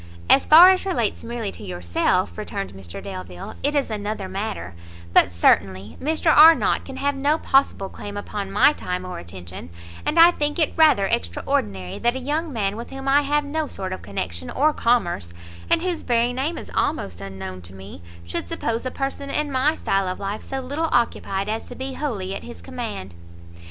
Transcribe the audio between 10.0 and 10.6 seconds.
and I think